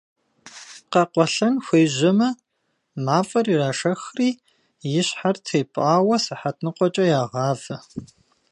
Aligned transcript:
Къэкъуэлъэн 0.91 1.55
хуежьэмэ, 1.65 2.29
мафӏэр 3.05 3.45
ирашэхри 3.53 4.29
и 4.99 5.01
щхьэр 5.07 5.35
тепӏауэ 5.45 6.15
сыхьэт 6.23 6.57
ныкъуэкӏэ 6.63 7.05
ягъавэ. 7.21 7.75